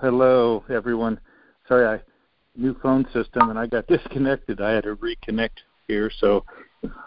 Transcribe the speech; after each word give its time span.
hello, 0.00 0.64
everyone. 0.68 1.18
Sorry, 1.68 1.86
I 1.86 2.02
new 2.58 2.74
phone 2.82 3.06
system 3.12 3.50
and 3.50 3.58
I 3.58 3.66
got 3.66 3.86
disconnected. 3.88 4.60
I 4.60 4.72
had 4.72 4.84
to 4.84 4.96
reconnect 4.96 5.58
here. 5.88 6.10
So, 6.18 6.44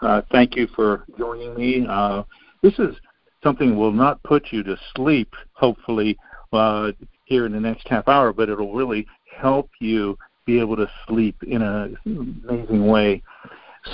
uh, 0.02 0.22
thank 0.30 0.56
you 0.56 0.68
for 0.74 1.04
joining 1.18 1.54
me. 1.54 1.86
Uh, 1.88 2.22
this 2.62 2.78
is 2.78 2.96
something 3.42 3.76
will 3.76 3.92
not 3.92 4.22
put 4.22 4.48
you 4.50 4.62
to 4.62 4.76
sleep, 4.94 5.34
hopefully, 5.52 6.18
uh, 6.52 6.92
here 7.24 7.46
in 7.46 7.52
the 7.52 7.60
next 7.60 7.88
half 7.88 8.08
hour, 8.08 8.32
but 8.32 8.48
it'll 8.48 8.74
really 8.74 9.06
help 9.36 9.70
you 9.80 10.18
be 10.46 10.58
able 10.58 10.76
to 10.76 10.90
sleep 11.06 11.36
in 11.46 11.62
an 11.62 11.96
amazing 12.04 12.86
way. 12.86 13.22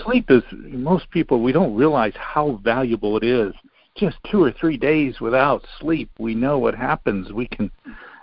Sleep 0.04 0.30
is 0.30 0.42
most 0.52 1.08
people 1.10 1.42
we 1.42 1.52
don't 1.52 1.76
realize 1.76 2.14
how 2.16 2.58
valuable 2.64 3.16
it 3.16 3.24
is. 3.24 3.52
Just 3.96 4.16
two 4.30 4.42
or 4.42 4.52
three 4.52 4.76
days 4.76 5.20
without 5.20 5.64
sleep, 5.80 6.10
we 6.18 6.34
know 6.34 6.58
what 6.58 6.74
happens. 6.74 7.32
We 7.32 7.46
can, 7.46 7.70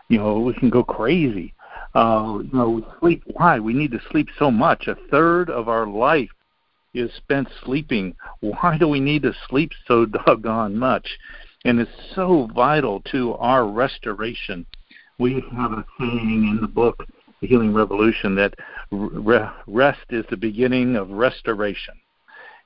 you 0.10 0.18
know, 0.18 0.40
we 0.40 0.54
can 0.54 0.70
go 0.70 0.84
crazy. 0.84 1.54
Uh, 1.96 2.40
you 2.44 2.50
know, 2.54 2.70
we 2.70 2.86
sleep. 3.00 3.24
Why? 3.34 3.60
We 3.60 3.74
need 3.74 3.92
to 3.92 4.02
sleep 4.12 4.28
so 4.38 4.50
much. 4.50 4.88
A 4.88 4.98
third 5.12 5.50
of 5.50 5.70
our 5.70 5.88
life 5.88 6.30
is 6.94 7.12
spent 7.18 7.48
sleeping. 7.64 8.16
Why 8.42 8.78
do 8.78 8.88
we 8.88 9.00
need 9.00 9.24
to 9.24 9.34
sleep 9.50 9.72
so 9.88 10.06
doggone 10.28 10.78
much? 10.78 11.08
And 11.66 11.80
it's 11.80 11.92
so 12.16 12.50
vital 12.54 13.02
to 13.12 13.34
our 13.36 13.66
restoration. 13.68 14.66
We 15.20 15.44
have 15.56 15.72
a 15.72 15.86
saying 16.00 16.48
in 16.50 16.60
the 16.62 16.68
book, 16.68 17.06
The 17.42 17.48
Healing 17.48 17.74
Revolution, 17.74 18.36
that 18.36 18.56
rest 18.92 20.06
is 20.10 20.26
the 20.30 20.38
beginning 20.38 20.96
of 20.96 21.10
restoration. 21.10 21.96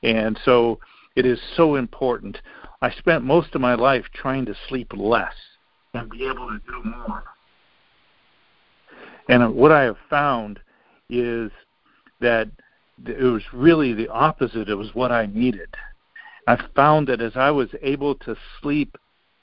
And 0.03 0.39
so 0.43 0.79
it 1.15 1.25
is 1.25 1.39
so 1.55 1.75
important. 1.75 2.39
I 2.81 2.91
spent 2.91 3.23
most 3.23 3.55
of 3.55 3.61
my 3.61 3.75
life 3.75 4.05
trying 4.13 4.45
to 4.45 4.55
sleep 4.67 4.91
less 4.95 5.33
and 5.99 6.09
be 6.09 6.25
able 6.25 6.47
to 6.47 6.59
do 6.65 6.89
more. 6.89 7.23
And 9.29 9.55
what 9.55 9.71
I 9.71 9.83
have 9.83 9.97
found 10.09 10.59
is 11.09 11.51
that 12.21 12.49
it 13.05 13.23
was 13.23 13.43
really 13.53 13.93
the 13.93 14.07
opposite. 14.07 14.69
It 14.69 14.75
was 14.75 14.93
what 14.93 15.11
I 15.11 15.27
needed. 15.27 15.69
I 16.47 16.57
found 16.75 17.07
that 17.07 17.21
as 17.21 17.33
I 17.35 17.51
was 17.51 17.69
able 17.81 18.15
to 18.15 18.35
sleep 18.61 18.97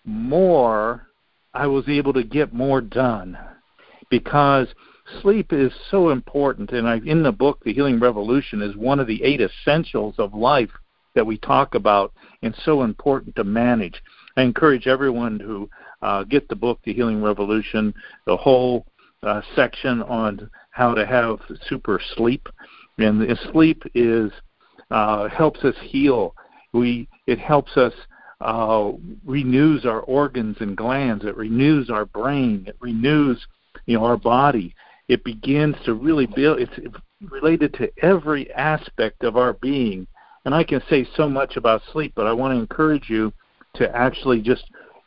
more, 0.04 1.06
I 1.52 1.66
was 1.66 1.88
able 1.88 2.12
to 2.14 2.24
get 2.24 2.52
more 2.52 2.80
done 2.80 3.38
because 4.10 4.68
sleep 5.20 5.52
is 5.52 5.72
so 5.90 6.10
important. 6.10 6.70
And 6.72 6.88
I, 6.88 6.96
in 7.04 7.22
the 7.22 7.32
book, 7.32 7.62
The 7.62 7.74
Healing 7.74 8.00
Revolution, 8.00 8.62
is 8.62 8.76
one 8.76 9.00
of 9.00 9.06
the 9.06 9.22
eight 9.22 9.40
essentials 9.40 10.14
of 10.18 10.34
life 10.34 10.70
that 11.14 11.26
we 11.26 11.38
talk 11.38 11.74
about 11.74 12.12
and 12.42 12.54
so 12.64 12.82
important 12.82 13.36
to 13.36 13.44
manage. 13.44 14.02
I 14.36 14.42
encourage 14.42 14.86
everyone 14.86 15.38
to 15.38 15.68
uh, 16.04 16.22
get 16.22 16.48
the 16.48 16.54
book, 16.54 16.78
The 16.84 16.92
Healing 16.92 17.22
Revolution, 17.22 17.94
the 18.26 18.36
whole 18.36 18.86
uh, 19.22 19.40
section 19.56 20.02
on 20.02 20.50
how 20.70 20.92
to 20.92 21.06
have 21.06 21.40
super 21.66 21.98
sleep, 22.14 22.46
and 22.98 23.26
sleep 23.50 23.82
is 23.94 24.30
uh, 24.90 25.28
helps 25.30 25.64
us 25.64 25.74
heal. 25.80 26.34
We 26.72 27.08
it 27.26 27.38
helps 27.38 27.76
us 27.78 27.94
uh, 28.42 28.92
renews 29.24 29.86
our 29.86 30.00
organs 30.00 30.58
and 30.60 30.76
glands. 30.76 31.24
It 31.24 31.36
renews 31.36 31.88
our 31.88 32.04
brain. 32.04 32.64
It 32.66 32.76
renews 32.80 33.44
you 33.86 33.96
know 33.96 34.04
our 34.04 34.18
body. 34.18 34.74
It 35.08 35.24
begins 35.24 35.74
to 35.86 35.94
really 35.94 36.26
build. 36.26 36.60
It's 36.60 36.96
related 37.30 37.72
to 37.74 37.90
every 38.02 38.52
aspect 38.52 39.24
of 39.24 39.38
our 39.38 39.54
being. 39.54 40.06
And 40.44 40.54
I 40.54 40.64
can 40.64 40.82
say 40.90 41.08
so 41.16 41.30
much 41.30 41.56
about 41.56 41.80
sleep, 41.92 42.12
but 42.14 42.26
I 42.26 42.32
want 42.34 42.52
to 42.52 42.60
encourage 42.60 43.08
you 43.08 43.32
to 43.76 43.96
actually 43.96 44.42
just 44.42 44.64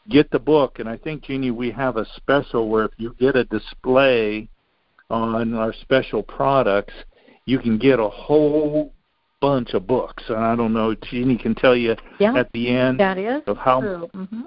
get 0.09 0.30
the 0.31 0.39
book. 0.39 0.80
And 0.80 0.88
I 0.88 0.97
think, 0.97 1.23
Jeannie, 1.23 1.52
we 1.52 1.72
have 1.72 1.97
a 1.97 2.05
special 2.16 2.69
where 2.69 2.86
if 2.86 2.91
you 2.97 3.16
get 3.19 3.36
a 3.36 3.44
display 3.45 4.49
on 5.09 5.53
our 5.53 5.73
special 5.81 6.23
products, 6.23 6.94
you 7.45 7.59
can 7.59 7.77
get 7.77 7.99
a 7.99 8.09
whole 8.09 8.92
bunch 9.39 9.73
of 9.73 9.87
books. 9.87 10.23
And 10.27 10.37
I 10.37 10.55
don't 10.55 10.73
know, 10.73 10.95
Jeannie 10.95 11.37
can 11.37 11.55
tell 11.55 11.76
you 11.76 11.95
yeah, 12.20 12.36
at 12.36 12.52
the 12.52 12.70
end 12.70 12.99
that 12.99 13.17
is 13.17 13.42
of 13.48 13.58
how 13.58 13.81
true. 13.81 14.09
Mm-hmm. 14.14 14.42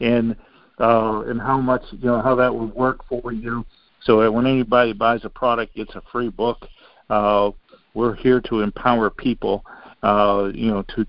and 0.00 0.36
uh, 0.80 1.22
and 1.26 1.40
how 1.40 1.60
much 1.60 1.82
you 1.92 2.06
know 2.06 2.20
how 2.20 2.34
that 2.34 2.54
would 2.54 2.74
work 2.74 3.06
for 3.08 3.32
you. 3.32 3.64
So 4.02 4.28
when 4.30 4.46
anybody 4.46 4.92
buys 4.92 5.20
a 5.24 5.28
product, 5.28 5.72
it's 5.76 5.94
a 5.94 6.02
free 6.10 6.28
book. 6.28 6.66
Uh, 7.08 7.52
we're 7.94 8.14
here 8.14 8.40
to 8.48 8.60
empower 8.60 9.10
people, 9.10 9.64
uh, 10.02 10.50
you 10.52 10.70
know, 10.70 10.82
to 10.96 11.06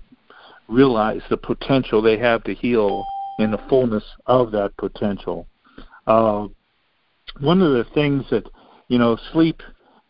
realize 0.68 1.20
the 1.28 1.36
potential 1.36 2.00
they 2.00 2.18
have 2.18 2.44
to 2.44 2.54
heal 2.54 3.04
in 3.38 3.50
the 3.50 3.60
fullness 3.68 4.04
of 4.26 4.50
that 4.52 4.76
potential. 4.76 5.46
Uh, 6.06 6.46
one 7.40 7.62
of 7.62 7.72
the 7.72 7.86
things 7.94 8.24
that 8.30 8.48
you 8.88 8.98
know 8.98 9.16
sleep 9.32 9.62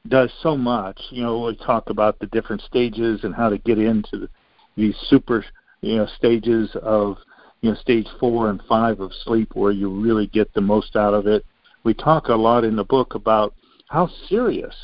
does 0.08 0.30
so 0.42 0.56
much. 0.56 1.00
You 1.10 1.22
know, 1.22 1.40
we 1.40 1.56
talk 1.56 1.90
about 1.90 2.18
the 2.18 2.26
different 2.26 2.62
stages 2.62 3.24
and 3.24 3.34
how 3.34 3.48
to 3.48 3.58
get 3.58 3.78
into 3.78 4.28
these 4.76 4.96
super 5.08 5.44
you 5.80 5.96
know 5.96 6.06
stages 6.16 6.70
of 6.82 7.16
you 7.60 7.70
know 7.70 7.76
stage 7.76 8.06
four 8.20 8.50
and 8.50 8.60
five 8.68 9.00
of 9.00 9.12
sleep 9.24 9.54
where 9.54 9.72
you 9.72 9.88
really 9.88 10.26
get 10.26 10.52
the 10.54 10.60
most 10.60 10.96
out 10.96 11.14
of 11.14 11.26
it. 11.26 11.44
We 11.84 11.94
talk 11.94 12.28
a 12.28 12.34
lot 12.34 12.64
in 12.64 12.76
the 12.76 12.84
book 12.84 13.14
about 13.14 13.54
how 13.88 14.10
serious 14.28 14.74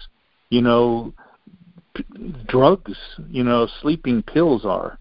you 0.50 0.62
know 0.62 1.12
p- 1.94 2.04
drugs, 2.46 2.96
you 3.28 3.44
know, 3.44 3.66
sleeping 3.80 4.22
pills 4.22 4.64
are, 4.64 4.98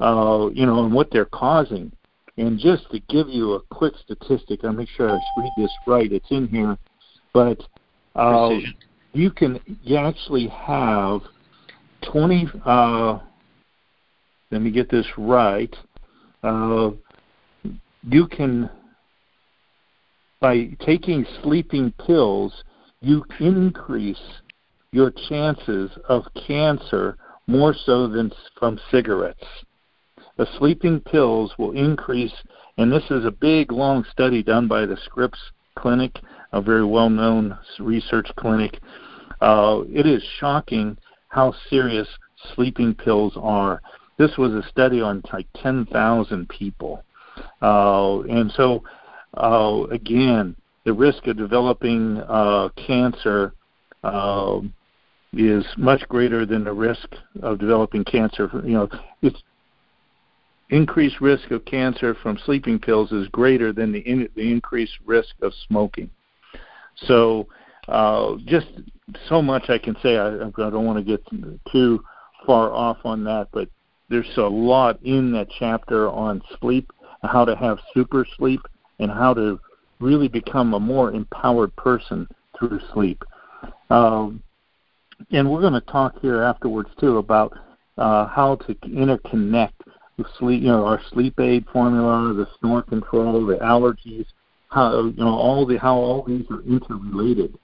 uh, 0.00 0.48
you 0.52 0.66
know, 0.66 0.84
and 0.84 0.92
what 0.92 1.10
they're 1.10 1.24
causing. 1.24 1.92
And 2.36 2.58
just 2.58 2.90
to 2.90 2.98
give 3.08 3.28
you 3.28 3.54
a 3.54 3.60
quick 3.70 3.94
statistic, 4.02 4.64
I'll 4.64 4.72
make 4.72 4.88
sure 4.96 5.08
I 5.08 5.20
read 5.38 5.52
this 5.56 5.70
right. 5.86 6.10
It's 6.10 6.30
in 6.30 6.48
here, 6.48 6.76
but 7.32 7.60
uh, 8.16 8.50
you 9.12 9.30
can 9.30 9.60
you 9.82 9.96
actually 9.96 10.48
have 10.48 11.20
20. 12.12 12.48
Uh, 12.64 13.18
let 14.50 14.62
me 14.62 14.70
get 14.70 14.90
this 14.90 15.06
right. 15.16 15.74
Uh, 16.42 16.90
you 18.02 18.26
can 18.26 18.68
by 20.44 20.68
taking 20.84 21.24
sleeping 21.42 21.90
pills, 22.06 22.52
you 23.00 23.24
increase 23.40 24.20
your 24.92 25.10
chances 25.30 25.90
of 26.10 26.22
cancer 26.46 27.16
more 27.46 27.74
so 27.86 28.06
than 28.06 28.30
from 28.58 28.78
cigarettes. 28.90 29.46
The 30.36 30.46
sleeping 30.58 31.00
pills 31.00 31.52
will 31.58 31.72
increase, 31.72 32.34
and 32.76 32.90
this 32.90 33.04
is 33.10 33.24
a 33.24 33.30
big, 33.30 33.70
long 33.70 34.04
study 34.10 34.42
done 34.42 34.66
by 34.66 34.84
the 34.84 34.96
Scripps 35.04 35.38
Clinic, 35.76 36.18
a 36.52 36.60
very 36.60 36.84
well 36.84 37.08
known 37.08 37.56
research 37.78 38.28
clinic. 38.36 38.80
Uh, 39.40 39.82
it 39.88 40.06
is 40.06 40.22
shocking 40.40 40.96
how 41.28 41.54
serious 41.70 42.08
sleeping 42.54 42.94
pills 42.94 43.34
are. 43.36 43.80
This 44.18 44.36
was 44.36 44.52
a 44.52 44.68
study 44.68 45.00
on 45.00 45.22
like 45.32 45.46
10,000 45.56 46.48
people. 46.48 47.04
Uh, 47.62 48.20
and 48.22 48.50
so, 48.52 48.82
uh, 49.36 49.84
again, 49.90 50.56
the 50.84 50.92
risk 50.92 51.26
of 51.26 51.36
developing 51.36 52.18
uh, 52.28 52.68
cancer 52.76 53.54
uh, 54.02 54.60
is 55.32 55.64
much 55.76 56.08
greater 56.08 56.46
than 56.46 56.64
the 56.64 56.72
risk 56.72 57.08
of 57.42 57.58
developing 57.58 58.04
cancer. 58.04 58.50
You 58.64 58.74
know, 58.74 58.88
it's 59.22 59.42
increased 60.70 61.20
risk 61.20 61.50
of 61.50 61.64
cancer 61.64 62.14
from 62.22 62.38
sleeping 62.44 62.78
pills 62.78 63.12
is 63.12 63.28
greater 63.28 63.72
than 63.72 63.92
the, 63.92 64.00
in, 64.00 64.28
the 64.34 64.50
increased 64.50 64.98
risk 65.04 65.34
of 65.42 65.52
smoking. 65.68 66.10
So, 67.06 67.48
uh, 67.88 68.36
just 68.46 68.66
so 69.28 69.42
much 69.42 69.68
I 69.68 69.78
can 69.78 69.96
say. 70.02 70.16
I, 70.16 70.28
I 70.28 70.50
don't 70.50 70.84
want 70.86 70.98
to 70.98 71.04
get 71.04 71.22
too 71.70 72.02
far 72.46 72.72
off 72.72 72.98
on 73.04 73.24
that, 73.24 73.48
but 73.52 73.68
there's 74.08 74.26
a 74.36 74.42
lot 74.42 74.98
in 75.02 75.32
that 75.32 75.48
chapter 75.58 76.08
on 76.08 76.42
sleep, 76.60 76.90
how 77.22 77.44
to 77.44 77.56
have 77.56 77.78
super 77.92 78.26
sleep, 78.36 78.60
and 78.98 79.10
how 79.10 79.34
to 79.34 79.60
really 80.00 80.28
become 80.28 80.74
a 80.74 80.80
more 80.80 81.12
empowered 81.12 81.74
person 81.76 82.28
through 82.58 82.80
sleep. 82.92 83.22
Um, 83.90 84.42
and 85.30 85.50
we're 85.50 85.60
going 85.60 85.72
to 85.74 85.80
talk 85.80 86.20
here 86.20 86.42
afterwards 86.42 86.90
too 86.98 87.18
about 87.18 87.56
uh, 87.96 88.26
how 88.26 88.56
to 88.56 88.74
interconnect 88.74 89.72
the 90.16 90.24
sleep, 90.38 90.62
you 90.62 90.68
know, 90.68 90.84
our 90.84 91.00
sleep 91.12 91.38
aid 91.40 91.66
formula, 91.72 92.32
the 92.34 92.46
snore 92.58 92.82
control, 92.82 93.44
the 93.46 93.56
allergies, 93.56 94.26
how 94.68 95.04
you 95.04 95.14
know 95.16 95.34
all 95.34 95.66
the 95.66 95.76
how 95.76 95.96
all 95.96 96.22
these 96.22 96.46
are 96.50 96.62
interrelated. 96.62 97.58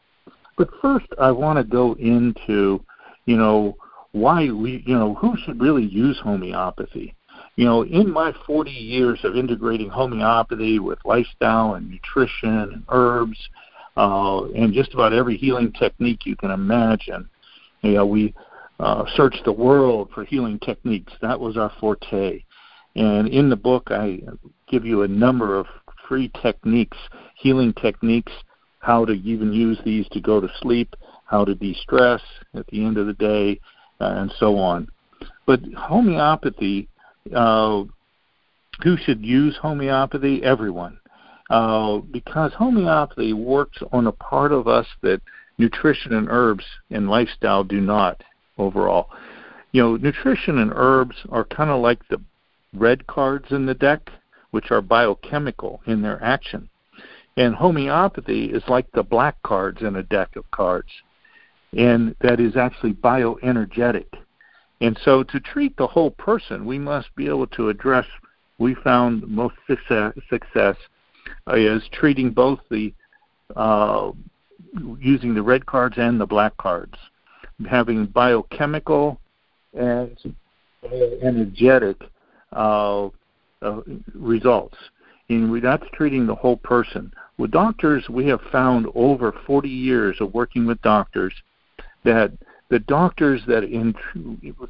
But 0.57 0.69
first, 0.83 1.07
I 1.19 1.31
want 1.31 1.59
to 1.59 1.65
go 1.65 1.95
into, 1.95 2.85
you 3.25 3.37
know, 3.37 3.77
why 4.13 4.51
we, 4.51 4.83
you 4.87 4.95
know, 4.95 5.15
who 5.15 5.35
should 5.45 5.61
really 5.61 5.85
use 5.85 6.21
homeopathy. 6.23 7.15
You 7.57 7.65
know, 7.65 7.83
in 7.85 8.11
my 8.11 8.33
40 8.47 8.71
years 8.71 9.21
of 9.25 9.37
integrating 9.37 9.89
homeopathy 9.89 10.79
with 10.79 10.99
lifestyle 11.05 11.75
and 11.75 11.91
nutrition 11.91 12.73
and 12.73 12.85
herbs, 12.89 13.39
uh, 13.97 14.45
and 14.53 14.73
just 14.73 14.95
about 14.95 15.13
every 15.13 15.37
healing 15.37 15.73
technique 15.73 16.27
you 16.27 16.37
can 16.37 16.51
imagine, 16.51 17.29
you 17.83 17.93
know, 17.93 18.07
we 18.07 18.35
uh, 18.81 19.05
searched 19.15 19.45
the 19.45 19.53
world 19.53 20.09
for 20.15 20.25
healing 20.25 20.59
techniques. 20.59 21.13
That 21.21 21.39
was 21.39 21.57
our 21.57 21.73
forte. 21.79 22.43
And 22.97 23.29
in 23.29 23.51
the 23.51 23.57
book, 23.57 23.89
I 23.91 24.21
give 24.69 24.85
you 24.85 25.03
a 25.03 25.09
number 25.09 25.59
of 25.59 25.67
free 26.09 26.31
techniques, 26.43 26.97
healing 27.37 27.73
techniques 27.75 28.33
how 28.81 29.05
to 29.05 29.13
even 29.13 29.53
use 29.53 29.79
these 29.85 30.09
to 30.09 30.21
go 30.21 30.41
to 30.41 30.49
sleep, 30.61 30.97
how 31.27 31.45
to 31.45 31.55
de-stress 31.55 32.23
at 32.55 32.67
the 32.69 32.85
end 32.85 32.97
of 32.97 33.07
the 33.07 33.13
day, 33.13 33.61
uh, 34.01 34.15
and 34.17 34.33
so 34.39 34.57
on. 34.57 34.89
But 35.47 35.61
homeopathy, 35.77 36.89
uh, 37.35 37.85
who 38.83 38.97
should 38.97 39.25
use 39.25 39.57
homeopathy? 39.61 40.43
Everyone. 40.43 40.99
Uh, 41.51 41.99
because 41.99 42.53
homeopathy 42.55 43.35
works 43.35 43.79
on 43.93 44.07
a 44.07 44.13
part 44.13 44.53
of 44.53 44.67
us 44.67 44.87
that 45.03 45.21
nutrition 45.59 46.15
and 46.15 46.29
herbs 46.31 46.65
and 46.91 47.11
lifestyle 47.11 47.63
do 47.63 47.81
not 47.81 48.23
overall. 48.61 49.11
You 49.73 49.83
know, 49.83 49.97
nutrition 49.97 50.59
and 50.59 50.73
herbs 50.75 51.17
are 51.31 51.45
kind 51.45 51.71
of 51.71 51.81
like 51.81 52.07
the 52.09 52.21
red 52.75 53.07
cards 53.07 53.47
in 53.51 53.67
the 53.67 53.75
deck, 53.75 54.11
which 54.51 54.71
are 54.71 54.83
biochemical 54.83 55.81
in 55.87 56.03
their 56.03 56.23
action. 56.23 56.69
And 57.37 57.55
homeopathy 57.55 58.47
is 58.47 58.63
like 58.69 58.91
the 58.93 59.03
black 59.03 59.43
cards 59.43 59.83
in 59.83 59.97
a 59.97 60.03
deck 60.03 60.37
of 60.37 60.51
cards, 60.51 60.91
and 61.77 62.15
that 62.21 62.41
is 62.41 62.57
actually 62.57 62.93
bioenergetic. 62.93 64.07
And 64.81 64.99
so, 65.05 65.23
to 65.25 65.41
treat 65.41 65.77
the 65.77 65.87
whole 65.87 66.11
person, 66.11 66.65
we 66.65 66.79
must 66.79 67.15
be 67.15 67.27
able 67.27 67.47
to 67.49 67.69
address. 67.69 68.07
We 68.59 68.75
found 68.75 69.27
most 69.29 69.55
success, 69.67 70.77
is 71.49 71.83
treating 71.93 72.31
both 72.31 72.61
the 72.71 72.93
uh, 73.57 74.13
using 74.99 75.35
the 75.35 75.43
red 75.43 75.67
cards 75.67 75.97
and 75.99 76.21
the 76.21 76.27
black 76.27 76.57
cards, 76.57 76.97
having 77.69 78.07
biochemical 78.07 79.19
and 79.75 80.17
energetic 81.23 81.97
uh, 82.53 83.09
uh, 83.63 83.81
results. 84.15 84.77
And 85.29 85.63
that's 85.63 85.85
treating 85.93 86.27
the 86.27 86.35
whole 86.35 86.57
person. 86.57 87.13
With 87.39 87.53
doctors, 87.53 88.09
we 88.09 88.27
have 88.27 88.41
found 88.53 88.87
over 88.95 89.35
40 89.47 89.69
years 89.69 90.17
of 90.21 90.35
working 90.35 90.67
with 90.67 90.83
doctors 90.83 91.33
that 92.05 92.33
the 92.71 92.79
doctors 92.79 93.43
that 93.47 93.65
in, 93.65 93.95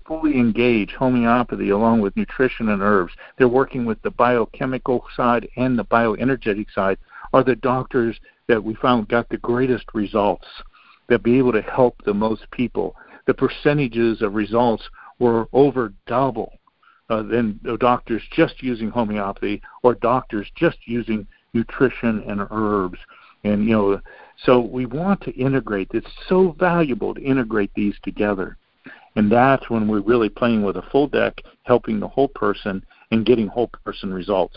fully 0.07 0.37
engage 0.37 0.93
homeopathy 0.93 1.71
along 1.71 2.01
with 2.01 2.17
nutrition 2.17 2.71
and 2.71 2.83
herbs, 2.83 3.13
they're 3.37 3.49
working 3.49 3.85
with 3.85 4.01
the 4.03 4.11
biochemical 4.11 5.05
side 5.15 5.49
and 5.57 5.79
the 5.79 5.85
bioenergetic 5.85 6.67
side, 6.75 6.99
are 7.33 7.45
the 7.45 7.57
doctors 7.57 8.19
that 8.49 8.63
we 8.63 8.75
found 8.75 9.09
got 9.09 9.29
the 9.29 9.37
greatest 9.37 9.85
results, 9.95 10.47
that 11.11 11.23
be 11.23 11.37
able 11.37 11.53
to 11.53 11.61
help 11.61 12.03
the 12.05 12.15
most 12.15 12.51
people. 12.51 12.97
The 13.27 13.35
percentages 13.35 14.23
of 14.23 14.35
results 14.35 14.89
were 15.19 15.47
over 15.53 15.93
double 16.07 16.55
uh, 17.11 17.23
than 17.23 17.61
doctors 17.79 18.23
just 18.33 18.63
using 18.63 18.89
homeopathy 18.89 19.61
or 19.83 19.95
doctors 19.95 20.51
just 20.57 20.79
using 20.87 21.27
nutrition 21.53 22.23
and 22.27 22.47
herbs. 22.51 22.99
And 23.45 23.65
you 23.65 23.73
know, 23.73 24.01
so 24.45 24.61
we 24.61 24.87
want 24.87 25.21
to 25.23 25.33
integrate. 25.33 25.89
It's 25.93 26.07
so 26.29 26.55
valuable 26.59 27.15
to 27.15 27.23
integrate 27.23 27.73
these 27.75 27.97
together. 28.03 28.57
And 29.17 29.31
that's 29.31 29.69
when 29.69 29.89
we're 29.89 30.01
really 30.01 30.29
playing 30.29 30.63
with 30.63 30.77
a 30.77 30.89
full 30.93 31.09
deck, 31.09 31.43
helping 31.65 31.99
the 31.99 32.09
whole 32.09 32.29
person 32.29 32.85
and 33.11 33.27
getting 33.27 33.49
whole 33.49 33.71
person 33.85 34.15
results. 34.15 34.57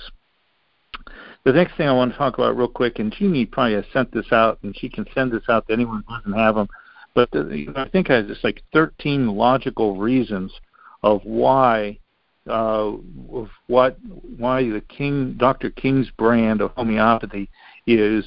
The 1.46 1.52
next 1.54 1.76
thing 1.76 1.88
I 1.88 1.94
want 1.94 2.12
to 2.14 2.18
talk 2.18 2.36
about 2.38 2.56
real 2.56 2.70
quick, 2.70 3.00
and 3.00 3.12
Jeannie 3.12 3.46
probably 3.46 3.74
has 3.74 3.86
sent 3.92 4.12
this 4.14 4.32
out, 4.32 4.60
and 4.64 4.78
she 4.78 4.88
can 4.88 5.06
send 5.14 5.32
this 5.32 5.44
out 5.50 5.68
to 5.68 5.74
anyone 5.74 6.04
who 6.08 6.16
doesn't 6.16 6.40
have 6.40 6.56
them. 6.56 6.70
But 7.14 7.32
the, 7.32 7.68
I 7.76 7.90
think 7.90 8.10
I 8.10 8.16
have 8.16 8.28
just 8.28 8.44
like 8.44 8.64
13 8.72 9.28
logical 9.28 9.98
reasons 9.98 10.54
of 11.04 11.22
why 11.24 12.00
uh, 12.48 12.94
of 13.32 13.50
what 13.68 13.98
why 14.38 14.64
the 14.64 14.82
King 14.82 15.36
Dr. 15.38 15.70
King's 15.70 16.10
brand 16.12 16.62
of 16.62 16.72
homeopathy 16.72 17.50
is 17.88 18.26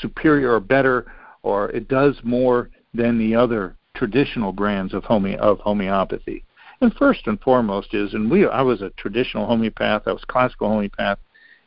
superior 0.00 0.52
or 0.52 0.60
better, 0.60 1.10
or 1.42 1.70
it 1.70 1.88
does 1.88 2.16
more 2.22 2.70
than 2.94 3.18
the 3.18 3.34
other 3.34 3.76
traditional 3.94 4.52
brands 4.52 4.94
of 4.94 5.04
home 5.04 5.34
of 5.40 5.58
homeopathy. 5.60 6.44
And 6.80 6.94
first 6.94 7.26
and 7.26 7.40
foremost 7.40 7.94
is, 7.94 8.14
and 8.14 8.30
we 8.30 8.46
I 8.46 8.62
was 8.62 8.82
a 8.82 8.90
traditional 8.90 9.46
homeopath, 9.46 10.02
I 10.06 10.12
was 10.12 10.24
classical 10.24 10.68
homeopath, 10.68 11.18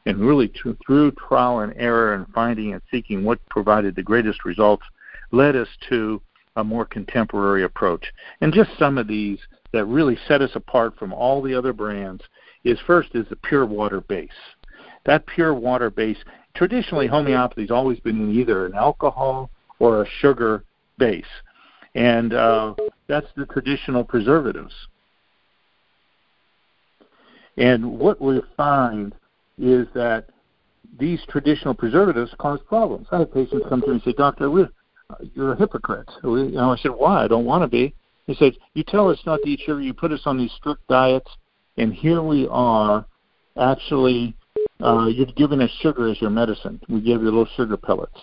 and 0.06 0.19
really 0.19 0.51
through 0.86 1.12
trial 1.12 1.59
and 1.59 1.74
error 1.77 2.13
and 2.13 2.27
finding 2.33 2.74
and 2.74 2.81
seeking 2.92 3.24
what 3.24 3.39
provided 3.50 3.95
the 3.95 4.03
greatest 4.03 4.45
results 4.45 4.83
led 5.31 5.56
us 5.56 5.68
to 5.89 6.21
a 6.56 6.63
more 6.63 6.86
contemporary 6.86 7.63
approach. 7.63 8.12
And 8.42 8.53
just 8.53 8.71
some 8.77 8.98
of 8.98 9.07
these 9.07 9.39
that 9.74 9.86
really 9.86 10.18
set 10.27 10.42
us 10.42 10.51
apart 10.56 10.98
from 10.98 11.13
all 11.13 11.42
the 11.42 11.53
other 11.53 11.74
brands 11.74 12.24
is 12.63 12.80
first 12.86 13.09
is 13.13 13.25
the 13.30 13.36
pure 13.38 13.65
water 13.65 14.01
base. 14.01 14.30
That 15.06 15.25
pure 15.25 15.53
water 15.53 15.89
base, 15.89 16.18
traditionally 16.56 17.07
homeopathy 17.07 17.62
has 17.62 17.71
always 17.71 18.00
been 18.00 18.33
either 18.33 18.65
an 18.65 18.75
alcohol 18.75 19.50
or 19.80 20.03
a 20.03 20.09
sugar 20.19 20.63
base. 20.98 21.25
And 21.95 22.33
uh, 22.33 22.75
that's 23.07 23.27
the 23.36 23.45
traditional 23.45 24.03
preservatives. 24.03 24.74
And 27.57 28.00
what 28.00 28.21
we 28.21 28.42
find 28.56 29.13
is 29.62 29.88
that 29.94 30.25
these 31.00 31.22
traditional 31.30 31.74
preservatives 31.74 32.34
cause 32.40 32.60
problems. 32.68 33.08
I 33.12 33.19
have 33.19 33.34
patients 33.34 33.66
come 33.69 33.81
to 33.81 33.88
me 33.88 33.94
and 33.94 34.04
say, 34.04 34.13
Doctor, 34.13 34.50
you're 35.34 35.54
a 35.54 35.58
hypocrite. 35.58 36.10
You 36.24 36.52
know, 36.52 36.72
I 36.72 36.78
said, 36.78 36.92
why? 36.92 37.24
I 37.24 37.28
don't 37.28 37.46
want 37.46 37.63
to 37.63 37.68
be. 37.68 37.94
He 38.28 38.36
said, 38.36 38.54
You 38.74 38.84
tell 38.84 39.10
us 39.10 39.19
not 39.25 39.40
to 39.44 39.50
eat 39.50 39.62
sugar, 39.66 39.81
you 39.81 39.94
put 39.94 40.12
us 40.12 40.22
on 40.25 40.38
these 40.38 40.52
strict 40.54 40.88
diets, 40.88 41.30
and 41.78 41.94
here 41.94 42.22
we 42.22 42.48
are 42.50 43.06
actually, 43.58 44.36
uh, 44.81 45.08
you've 45.08 45.36
given 45.36 45.62
us 45.62 45.72
sugar 45.81 46.10
as 46.10 46.22
your 46.22 46.30
medicine. 46.30 46.80
We 46.88 47.02
give 47.02 47.22
you 47.22 47.25
little 47.25 47.48
sugar 47.56 47.78
pellets. 47.78 48.19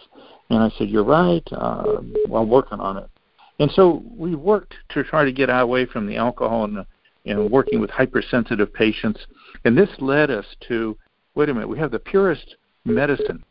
And 0.51 0.63
I 0.63 0.71
said, 0.79 0.89
You're 0.89 1.05
right. 1.05 1.47
Uh, 1.53 2.01
well, 2.29 2.43
I'm 2.43 2.49
working 2.49 2.81
on 2.81 2.99
it. 2.99 3.11
And 3.59 3.71
so 3.73 4.03
we 4.17 4.35
worked 4.35 4.75
to 4.91 5.03
try 5.03 5.25
to 5.25 5.33
get 5.33 5.51
away 5.51 5.85
from 5.85 6.07
the 6.07 6.17
alcohol 6.17 6.65
and, 6.65 6.87
and 7.27 7.51
working 7.51 7.81
with 7.81 7.91
hypersensitive 7.91 8.73
patients. 8.73 9.21
And 9.65 9.77
this 9.77 9.91
led 9.99 10.31
us 10.31 10.47
to 10.69 10.97
wait 11.39 11.49
a 11.49 11.55
minute, 11.55 11.69
we 11.69 11.79
have 11.79 11.93
the 11.93 12.01
purest 12.01 12.57
medicine 12.85 13.45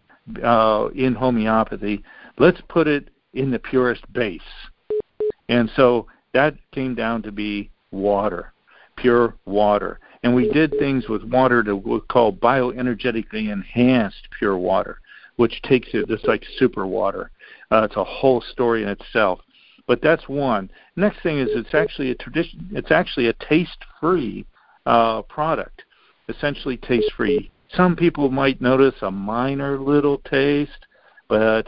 uh, 0.43 0.89
in 0.93 1.15
homeopathy. 1.15 2.03
Let's 2.37 2.59
put 2.67 2.85
it 2.85 3.07
in 3.33 3.49
the 3.49 3.59
purest 3.59 4.11
base. 4.11 4.41
And 5.47 5.71
so 5.73 6.07
that 6.33 6.55
came 6.73 6.95
down 6.95 7.23
to 7.23 7.31
be 7.31 7.71
water, 7.91 8.51
pure 8.97 9.35
water. 9.45 10.01
And 10.23 10.35
we 10.35 10.51
did 10.51 10.71
things 10.77 11.07
with 11.07 11.23
water 11.23 11.63
that 11.63 11.75
we 11.77 12.01
call 12.09 12.33
bioenergetically 12.33 13.49
enhanced 13.49 14.27
pure 14.37 14.57
water, 14.57 14.99
which 15.37 15.61
takes 15.61 15.87
it 15.93 16.09
just 16.09 16.27
like 16.27 16.43
super 16.57 16.85
water. 16.85 17.31
Uh, 17.71 17.83
it's 17.83 17.95
a 17.95 18.03
whole 18.03 18.41
story 18.51 18.83
in 18.83 18.89
itself. 18.89 19.39
But 19.87 20.01
that's 20.01 20.27
one. 20.27 20.69
Next 20.97 21.23
thing 21.23 21.39
is 21.39 21.47
it's 21.51 21.73
actually 21.73 22.11
a 22.11 22.15
tradition. 22.15 22.69
It's 22.73 22.91
actually 22.91 23.27
a 23.27 23.33
taste-free 23.33 24.45
uh, 24.85 25.21
product, 25.21 25.83
essentially 26.27 26.75
taste-free. 26.75 27.49
Some 27.75 27.95
people 27.95 28.29
might 28.29 28.61
notice 28.61 28.95
a 29.01 29.11
minor 29.11 29.79
little 29.79 30.19
taste, 30.19 30.85
but 31.27 31.67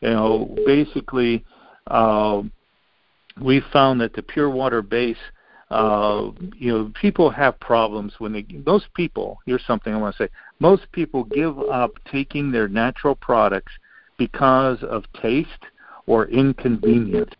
you 0.00 0.10
know, 0.10 0.56
basically, 0.66 1.44
uh, 1.86 2.42
we 3.40 3.62
found 3.72 4.00
that 4.00 4.12
the 4.14 4.22
pure 4.22 4.50
water 4.50 4.82
base, 4.82 5.16
uh, 5.70 6.30
you 6.56 6.72
know, 6.72 6.92
people 7.00 7.30
have 7.30 7.58
problems 7.60 8.14
when 8.18 8.32
they. 8.32 8.46
Most 8.64 8.92
people, 8.94 9.38
here's 9.46 9.64
something 9.66 9.92
I 9.92 9.98
want 9.98 10.16
to 10.16 10.24
say. 10.24 10.30
Most 10.60 10.90
people 10.92 11.24
give 11.24 11.58
up 11.58 11.92
taking 12.10 12.50
their 12.50 12.68
natural 12.68 13.14
products 13.14 13.72
because 14.18 14.82
of 14.82 15.04
taste 15.20 15.48
or 16.06 16.26
inconvenience. 16.26 17.34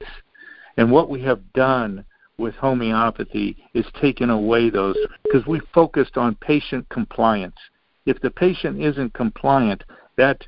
And 0.76 0.90
what 0.90 1.08
we 1.08 1.22
have 1.22 1.52
done 1.52 2.04
with 2.38 2.54
homeopathy 2.56 3.56
is 3.74 3.86
taken 4.00 4.30
away 4.30 4.70
those 4.70 4.96
because 5.22 5.46
we 5.46 5.60
focused 5.72 6.16
on 6.16 6.34
patient 6.36 6.88
compliance. 6.88 7.56
If 8.06 8.20
the 8.20 8.30
patient 8.30 8.80
isn't 8.80 9.14
compliant, 9.14 9.82
that 10.16 10.42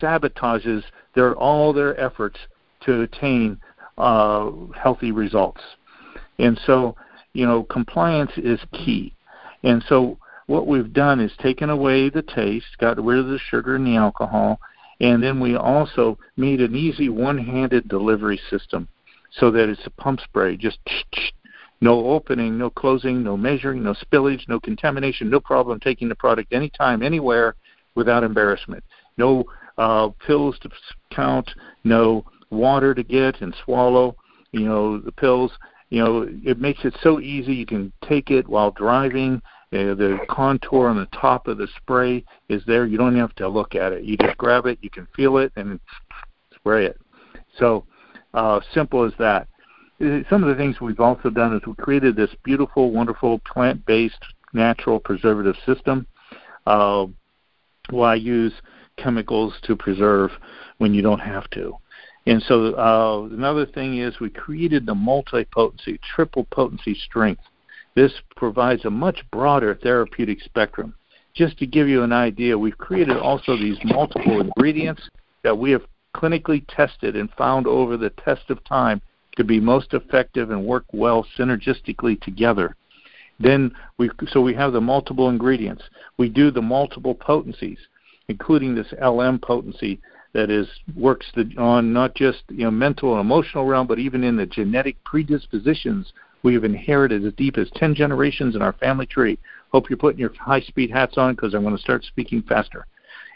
sabotages 0.00 0.82
their 1.14 1.34
all 1.36 1.72
their 1.72 1.98
efforts 1.98 2.38
to 2.80 3.02
attain 3.02 3.58
uh, 3.96 4.50
healthy 4.74 5.12
results. 5.12 5.60
And 6.38 6.58
so, 6.66 6.96
you 7.32 7.46
know, 7.46 7.64
compliance 7.64 8.32
is 8.36 8.60
key. 8.72 9.14
And 9.62 9.84
so, 9.88 10.18
what 10.46 10.66
we've 10.66 10.92
done 10.92 11.20
is 11.20 11.32
taken 11.38 11.68
away 11.68 12.08
the 12.08 12.22
taste, 12.22 12.78
got 12.78 13.02
rid 13.02 13.18
of 13.18 13.26
the 13.26 13.38
sugar 13.38 13.74
and 13.74 13.86
the 13.86 13.96
alcohol, 13.96 14.58
and 15.00 15.22
then 15.22 15.40
we 15.40 15.56
also 15.56 16.18
made 16.36 16.60
an 16.60 16.74
easy 16.74 17.08
one-handed 17.08 17.88
delivery 17.88 18.40
system 18.50 18.88
so 19.30 19.50
that 19.50 19.68
it's 19.68 19.86
a 19.86 19.90
pump 19.90 20.20
spray, 20.20 20.56
just 20.56 20.78
no 21.80 22.06
opening, 22.06 22.58
no 22.58 22.70
closing, 22.70 23.22
no 23.22 23.36
measuring, 23.36 23.82
no 23.82 23.94
spillage, 23.94 24.48
no 24.48 24.58
contamination, 24.58 25.30
no 25.30 25.40
problem 25.40 25.78
taking 25.78 26.08
the 26.08 26.14
product 26.14 26.52
anytime, 26.52 27.02
anywhere 27.02 27.54
without 27.94 28.24
embarrassment. 28.24 28.82
No 29.16 29.44
uh, 29.76 30.08
pills 30.26 30.58
to 30.60 30.70
count, 31.10 31.50
no 31.84 32.24
water 32.50 32.94
to 32.94 33.02
get 33.02 33.40
and 33.40 33.54
swallow, 33.64 34.16
you 34.52 34.64
know, 34.64 34.98
the 34.98 35.12
pills. 35.12 35.52
You 35.90 36.04
know, 36.04 36.28
it 36.44 36.60
makes 36.60 36.84
it 36.84 36.96
so 37.02 37.20
easy. 37.20 37.54
You 37.54 37.66
can 37.66 37.92
take 38.06 38.30
it 38.30 38.48
while 38.48 38.70
driving. 38.72 39.40
Uh, 39.70 39.94
the 39.94 40.18
contour 40.30 40.88
on 40.88 40.96
the 40.96 41.08
top 41.18 41.46
of 41.46 41.58
the 41.58 41.68
spray 41.76 42.24
is 42.48 42.62
there. 42.66 42.86
You 42.86 42.98
don't 42.98 43.16
have 43.16 43.34
to 43.36 43.48
look 43.48 43.74
at 43.74 43.92
it. 43.92 44.04
You 44.04 44.16
just 44.16 44.36
grab 44.38 44.66
it, 44.66 44.78
you 44.80 44.90
can 44.90 45.06
feel 45.14 45.38
it, 45.38 45.52
and 45.56 45.78
spray 46.54 46.86
it. 46.86 46.98
So 47.58 47.84
uh, 48.34 48.60
simple 48.72 49.04
as 49.04 49.12
that. 49.18 49.46
Uh, 50.00 50.20
some 50.30 50.44
of 50.44 50.48
the 50.48 50.54
things 50.54 50.80
we've 50.80 51.00
also 51.00 51.28
done 51.30 51.54
is 51.54 51.62
we 51.66 51.74
created 51.74 52.14
this 52.14 52.30
beautiful, 52.44 52.92
wonderful 52.92 53.40
plant-based 53.40 54.24
natural 54.52 55.00
preservative 55.00 55.56
system. 55.66 56.06
Uh, 56.66 57.06
why 57.90 58.14
use 58.14 58.52
chemicals 58.96 59.54
to 59.62 59.74
preserve 59.74 60.30
when 60.78 60.94
you 60.94 61.02
don't 61.02 61.20
have 61.20 61.48
to? 61.50 61.74
And 62.26 62.42
so 62.42 62.74
uh, 62.74 63.34
another 63.34 63.64
thing 63.64 63.98
is 63.98 64.20
we 64.20 64.30
created 64.30 64.86
the 64.86 64.94
multi-potency, 64.94 65.98
triple 66.14 66.46
potency 66.50 66.94
strength. 66.94 67.42
This 67.94 68.12
provides 68.36 68.84
a 68.84 68.90
much 68.90 69.24
broader 69.32 69.74
therapeutic 69.74 70.42
spectrum. 70.42 70.94
Just 71.34 71.58
to 71.58 71.66
give 71.66 71.88
you 71.88 72.02
an 72.02 72.12
idea, 72.12 72.58
we've 72.58 72.78
created 72.78 73.16
also 73.16 73.56
these 73.56 73.78
multiple 73.84 74.40
ingredients 74.40 75.08
that 75.42 75.56
we 75.56 75.70
have 75.70 75.82
clinically 76.14 76.64
tested 76.68 77.16
and 77.16 77.30
found 77.32 77.66
over 77.66 77.96
the 77.96 78.10
test 78.10 78.50
of 78.50 78.62
time 78.64 79.00
to 79.38 79.44
be 79.44 79.60
most 79.60 79.94
effective 79.94 80.50
and 80.50 80.66
work 80.66 80.84
well 80.92 81.26
synergistically 81.38 82.20
together. 82.20 82.76
Then 83.40 83.72
we 83.96 84.10
so 84.28 84.40
we 84.40 84.52
have 84.54 84.72
the 84.72 84.80
multiple 84.80 85.30
ingredients. 85.30 85.84
We 86.18 86.28
do 86.28 86.50
the 86.50 86.60
multiple 86.60 87.14
potencies, 87.14 87.78
including 88.28 88.74
this 88.74 88.92
LM 89.00 89.38
potency 89.38 90.00
that 90.34 90.50
is 90.50 90.68
works 90.96 91.26
the, 91.34 91.48
on 91.56 91.92
not 91.92 92.14
just 92.14 92.42
you 92.48 92.64
know 92.64 92.70
mental 92.70 93.12
and 93.12 93.20
emotional 93.20 93.64
realm, 93.64 93.86
but 93.86 94.00
even 94.00 94.24
in 94.24 94.36
the 94.36 94.44
genetic 94.46 95.02
predispositions 95.04 96.12
we 96.42 96.52
have 96.54 96.64
inherited 96.64 97.24
as 97.24 97.32
deep 97.34 97.58
as 97.58 97.70
ten 97.74 97.94
generations 97.94 98.56
in 98.56 98.62
our 98.62 98.72
family 98.74 99.06
tree. 99.06 99.38
Hope 99.70 99.88
you're 99.88 99.96
putting 99.96 100.20
your 100.20 100.34
high 100.34 100.60
speed 100.60 100.90
hats 100.90 101.16
on 101.16 101.34
because 101.34 101.54
I'm 101.54 101.62
going 101.62 101.76
to 101.76 101.82
start 101.82 102.04
speaking 102.04 102.42
faster. 102.42 102.86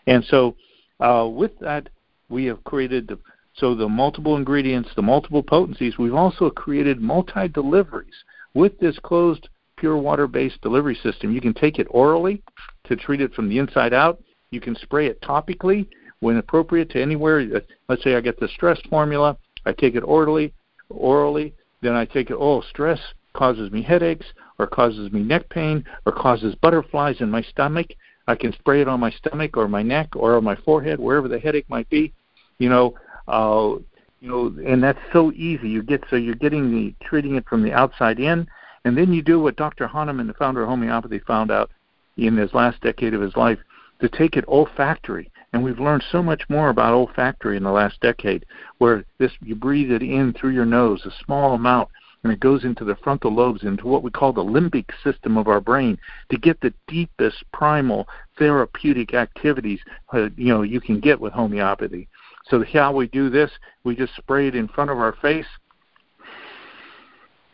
And 0.08 0.24
so, 0.24 0.56
uh, 0.98 1.28
with 1.30 1.56
that, 1.60 1.88
we 2.28 2.46
have 2.46 2.64
created 2.64 3.06
the 3.06 3.18
so 3.54 3.74
the 3.74 3.88
multiple 3.88 4.36
ingredients, 4.36 4.90
the 4.96 5.02
multiple 5.02 5.42
potencies. 5.42 5.98
We've 5.98 6.14
also 6.14 6.50
created 6.50 7.00
multi 7.00 7.48
deliveries 7.48 8.14
with 8.54 8.78
this 8.78 8.98
closed 8.98 9.48
pure 9.76 9.96
water 9.96 10.26
based 10.26 10.60
delivery 10.62 10.98
system. 11.02 11.32
You 11.32 11.40
can 11.40 11.54
take 11.54 11.78
it 11.78 11.86
orally 11.90 12.42
to 12.84 12.96
treat 12.96 13.20
it 13.20 13.34
from 13.34 13.48
the 13.48 13.58
inside 13.58 13.92
out. 13.92 14.22
You 14.50 14.60
can 14.60 14.76
spray 14.76 15.06
it 15.06 15.20
topically 15.22 15.88
when 16.20 16.36
appropriate 16.36 16.90
to 16.90 17.02
anywhere. 17.02 17.44
Let's 17.88 18.04
say 18.04 18.14
I 18.14 18.20
get 18.20 18.38
the 18.38 18.48
stress 18.48 18.80
formula, 18.88 19.36
I 19.66 19.72
take 19.72 19.94
it 19.94 20.02
orally, 20.02 20.52
orally, 20.88 21.54
then 21.82 21.94
I 21.94 22.04
take 22.04 22.30
it. 22.30 22.36
Oh, 22.38 22.62
stress 22.62 23.00
causes 23.34 23.70
me 23.72 23.82
headaches, 23.82 24.26
or 24.58 24.66
causes 24.66 25.10
me 25.10 25.22
neck 25.22 25.48
pain, 25.48 25.84
or 26.06 26.12
causes 26.12 26.54
butterflies 26.56 27.20
in 27.20 27.30
my 27.30 27.42
stomach. 27.42 27.88
I 28.28 28.36
can 28.36 28.52
spray 28.52 28.80
it 28.80 28.88
on 28.88 29.00
my 29.00 29.10
stomach 29.10 29.56
or 29.56 29.66
my 29.68 29.82
neck 29.82 30.14
or 30.14 30.36
on 30.36 30.44
my 30.44 30.54
forehead, 30.54 31.00
wherever 31.00 31.28
the 31.28 31.38
headache 31.38 31.68
might 31.68 31.90
be. 31.90 32.12
You 32.58 32.68
know, 32.68 32.94
uh, 33.28 33.76
you 34.20 34.28
know, 34.28 34.54
and 34.64 34.82
that's 34.82 34.98
so 35.12 35.32
easy. 35.32 35.68
You 35.68 35.82
get 35.82 36.04
so 36.08 36.16
you're 36.16 36.34
getting 36.34 36.70
the 36.70 36.94
treating 37.04 37.34
it 37.34 37.48
from 37.48 37.62
the 37.62 37.72
outside 37.72 38.20
in, 38.20 38.46
and 38.84 38.96
then 38.96 39.12
you 39.12 39.22
do 39.22 39.40
what 39.40 39.56
Dr. 39.56 39.86
Hahnemann, 39.86 40.28
the 40.28 40.34
founder 40.34 40.62
of 40.62 40.68
homeopathy, 40.68 41.18
found 41.20 41.50
out 41.50 41.70
in 42.16 42.36
his 42.36 42.54
last 42.54 42.80
decade 42.82 43.14
of 43.14 43.20
his 43.20 43.36
life 43.36 43.58
to 44.00 44.08
take 44.08 44.36
it 44.36 44.44
olfactory. 44.46 45.30
And 45.52 45.62
we've 45.62 45.80
learned 45.80 46.04
so 46.10 46.22
much 46.22 46.42
more 46.48 46.70
about 46.70 46.94
olfactory 46.94 47.56
in 47.56 47.62
the 47.62 47.70
last 47.72 48.00
decade, 48.00 48.46
where 48.78 49.04
this 49.18 49.32
you 49.42 49.54
breathe 49.54 49.90
it 49.90 50.02
in 50.02 50.32
through 50.32 50.50
your 50.50 50.64
nose, 50.64 51.04
a 51.04 51.24
small 51.24 51.54
amount, 51.54 51.88
and 52.22 52.32
it 52.32 52.40
goes 52.40 52.64
into 52.64 52.84
the 52.84 52.96
frontal 52.96 53.34
lobes, 53.34 53.64
into 53.64 53.86
what 53.86 54.02
we 54.02 54.10
call 54.10 54.32
the 54.32 54.44
limbic 54.44 54.86
system 55.02 55.36
of 55.36 55.48
our 55.48 55.60
brain, 55.60 55.98
to 56.30 56.38
get 56.38 56.60
the 56.60 56.72
deepest 56.86 57.44
primal 57.52 58.06
therapeutic 58.38 59.14
activities 59.14 59.80
uh, 60.12 60.28
you 60.36 60.48
know 60.48 60.62
you 60.62 60.80
can 60.80 61.00
get 61.00 61.20
with 61.20 61.32
homeopathy. 61.32 62.08
So 62.48 62.64
how 62.72 62.92
we 62.92 63.08
do 63.08 63.30
this, 63.30 63.50
we 63.84 63.94
just 63.96 64.14
spray 64.16 64.48
it 64.48 64.54
in 64.54 64.68
front 64.68 64.90
of 64.90 64.98
our 64.98 65.14
face, 65.22 65.46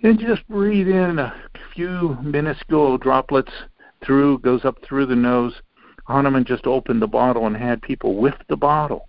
and 0.03 0.19
just 0.19 0.47
breathe 0.49 0.89
in 0.89 1.19
a 1.19 1.35
few 1.75 2.17
minuscule 2.23 2.99
droplets 2.99 3.53
through, 4.05 4.39
goes 4.39 4.65
up 4.65 4.77
through 4.83 5.07
the 5.07 5.17
nose, 5.17 5.55
Hahnemann 6.09 6.45
just 6.45 6.67
opened 6.67 7.03
the 7.03 7.07
bottle 7.07 7.47
and 7.47 7.57
had 7.57 7.83
people 7.83 8.17
whiff 8.17 8.37
the 8.49 8.57
bottle. 8.57 9.09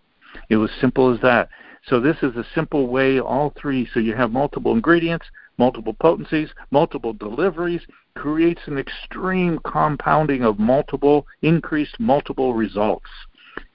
It 0.50 0.58
was 0.58 0.70
simple 0.82 1.14
as 1.14 1.22
that. 1.22 1.50
So 1.86 2.00
this 2.00 2.18
is 2.22 2.36
a 2.36 2.46
simple 2.54 2.88
way, 2.88 3.20
all 3.20 3.54
three. 3.60 3.88
So 3.94 4.00
you 4.00 4.16
have 4.16 4.32
multiple 4.32 4.74
ingredients, 4.74 5.26
multiple 5.58 5.94
potencies, 5.94 6.50
multiple 6.72 7.14
deliveries, 7.14 7.82
creates 8.16 8.62
an 8.66 8.78
extreme 8.78 9.60
compounding 9.66 10.44
of 10.44 10.60
multiple, 10.60 11.26
increased 11.42 12.00
multiple 12.00 12.54
results. 12.54 13.10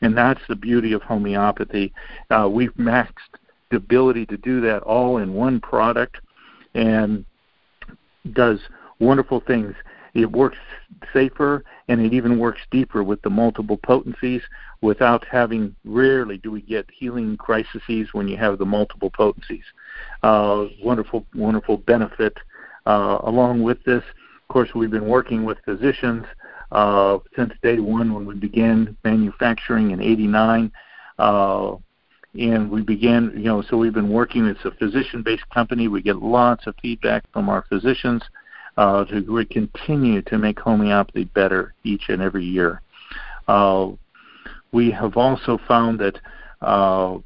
And 0.00 0.16
that's 0.16 0.40
the 0.48 0.56
beauty 0.56 0.92
of 0.92 1.02
homeopathy. 1.02 1.92
Uh, 2.30 2.48
we've 2.50 2.74
maxed 2.74 3.38
the 3.70 3.76
ability 3.76 4.26
to 4.26 4.36
do 4.36 4.60
that 4.62 4.82
all 4.82 5.18
in 5.18 5.34
one 5.34 5.60
product 5.60 6.18
and 6.74 7.24
does 8.32 8.60
wonderful 8.98 9.40
things. 9.40 9.74
It 10.14 10.30
works 10.30 10.58
safer 11.12 11.64
and 11.88 12.00
it 12.00 12.12
even 12.12 12.38
works 12.38 12.60
deeper 12.70 13.02
with 13.02 13.20
the 13.22 13.30
multiple 13.30 13.76
potencies 13.76 14.42
without 14.80 15.24
having 15.30 15.74
rarely 15.84 16.38
do 16.38 16.50
we 16.50 16.62
get 16.62 16.86
healing 16.90 17.36
crises 17.36 18.08
when 18.12 18.28
you 18.28 18.36
have 18.36 18.58
the 18.58 18.64
multiple 18.64 19.10
potencies 19.10 19.64
uh, 20.22 20.66
wonderful 20.82 21.26
wonderful 21.34 21.78
benefit 21.78 22.36
uh, 22.86 23.18
along 23.22 23.62
with 23.62 23.82
this 23.84 24.02
of 24.04 24.48
course 24.48 24.70
we've 24.74 24.90
been 24.90 25.08
working 25.08 25.44
with 25.44 25.58
physicians 25.64 26.24
uh, 26.72 27.18
since 27.36 27.52
day 27.62 27.78
one 27.78 28.14
when 28.14 28.26
we 28.26 28.34
began 28.34 28.96
manufacturing 29.04 29.90
in 29.90 30.00
89 30.00 30.72
uh, 31.18 31.76
and 32.38 32.70
we 32.70 32.82
began 32.82 33.32
you 33.36 33.44
know 33.44 33.62
so 33.62 33.76
we've 33.76 33.94
been 33.94 34.10
working 34.10 34.46
it's 34.46 34.64
a 34.64 34.70
physician 34.72 35.22
based 35.22 35.48
company 35.50 35.88
we 35.88 36.02
get 36.02 36.16
lots 36.16 36.66
of 36.66 36.74
feedback 36.82 37.24
from 37.32 37.48
our 37.48 37.64
physicians 37.68 38.22
uh, 38.76 39.04
to 39.04 39.44
continue 39.50 40.22
to 40.22 40.38
make 40.38 40.58
homeopathy 40.58 41.24
better 41.24 41.74
each 41.84 42.08
and 42.08 42.20
every 42.20 42.44
year. 42.44 42.80
Uh, 43.46 43.90
we 44.72 44.90
have 44.90 45.16
also 45.16 45.58
found 45.68 46.00
that 46.00 46.18
uh, 46.60 47.16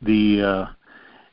the 0.00 0.42
uh, 0.42 0.66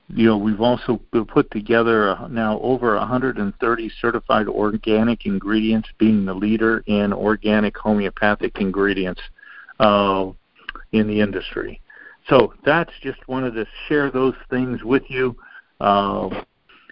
you 0.09 0.25
know 0.25 0.37
we've 0.37 0.61
also 0.61 0.99
put 1.27 1.49
together 1.51 2.17
now 2.29 2.59
over 2.61 2.95
130 2.95 3.91
certified 4.01 4.47
organic 4.47 5.25
ingredients, 5.25 5.89
being 5.97 6.25
the 6.25 6.33
leader 6.33 6.83
in 6.87 7.13
organic 7.13 7.77
homeopathic 7.77 8.57
ingredients 8.59 9.21
uh, 9.79 10.29
in 10.91 11.07
the 11.07 11.19
industry. 11.19 11.81
So 12.27 12.53
that's 12.65 12.91
just 13.01 13.27
wanted 13.27 13.53
to 13.55 13.65
share 13.87 14.11
those 14.11 14.35
things 14.49 14.83
with 14.83 15.03
you. 15.09 15.35
Uh, 15.79 16.43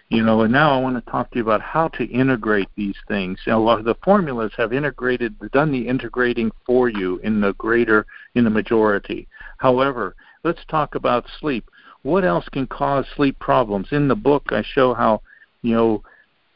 you 0.08 0.22
know, 0.22 0.40
and 0.40 0.52
now 0.52 0.76
I 0.76 0.80
want 0.80 1.04
to 1.04 1.10
talk 1.10 1.30
to 1.30 1.36
you 1.36 1.42
about 1.42 1.60
how 1.60 1.88
to 1.88 2.04
integrate 2.04 2.68
these 2.76 2.96
things. 3.08 3.38
Know, 3.46 3.58
a 3.58 3.62
lot 3.62 3.78
of 3.78 3.84
the 3.84 3.96
formulas 4.02 4.52
have 4.56 4.72
integrated, 4.72 5.36
done 5.52 5.70
the 5.70 5.86
integrating 5.86 6.50
for 6.64 6.88
you 6.88 7.18
in 7.18 7.40
the 7.42 7.52
greater, 7.54 8.06
in 8.34 8.44
the 8.44 8.50
majority. 8.50 9.28
However, 9.58 10.16
let's 10.44 10.64
talk 10.68 10.94
about 10.94 11.26
sleep. 11.40 11.68
What 12.08 12.24
else 12.24 12.48
can 12.48 12.66
cause 12.66 13.04
sleep 13.14 13.38
problems? 13.38 13.88
In 13.90 14.08
the 14.08 14.14
book, 14.14 14.44
I 14.48 14.62
show 14.62 14.94
how, 14.94 15.20
you 15.60 15.74
know, 15.74 16.02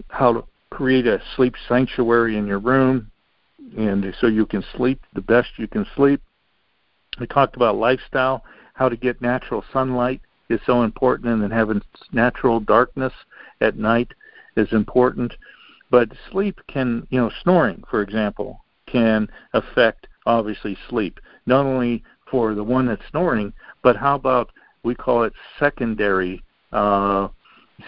how 0.09 0.33
to 0.33 0.45
create 0.71 1.07
a 1.07 1.21
sleep 1.37 1.57
sanctuary 1.69 2.39
in 2.39 2.47
your 2.47 2.59
room, 2.59 3.11
and 3.77 4.15
so 4.19 4.29
you 4.29 4.47
can 4.47 4.65
sleep 4.75 5.03
the 5.13 5.21
best 5.21 5.51
you 5.59 5.69
can 5.69 5.85
sleep. 5.95 6.23
We 7.21 7.27
talked 7.27 7.55
about 7.55 7.77
lifestyle, 7.77 8.45
how 8.73 8.89
to 8.89 8.97
get 8.97 9.21
natural 9.21 9.63
sunlight 9.75 10.23
is 10.49 10.59
so 10.65 10.85
important, 10.85 11.29
and 11.29 11.43
then 11.43 11.51
having 11.51 11.83
natural 12.13 12.59
darkness 12.59 13.13
at 13.61 13.77
night 13.77 14.09
is 14.57 14.73
important. 14.73 15.35
But 15.91 16.13
sleep 16.31 16.61
can, 16.67 17.07
you 17.11 17.21
know, 17.21 17.31
snoring, 17.43 17.85
for 17.91 18.01
example, 18.01 18.65
can 18.87 19.29
affect 19.53 20.07
obviously 20.25 20.79
sleep. 20.89 21.21
Not 21.45 21.67
only 21.67 22.05
for 22.31 22.55
the 22.55 22.65
one 22.65 22.87
that's 22.87 23.07
snoring, 23.11 23.53
but 23.83 23.97
how 23.97 24.15
about 24.15 24.51
we 24.85 24.95
call 24.95 25.25
it 25.25 25.33
secondary 25.59 26.43
uh, 26.73 27.29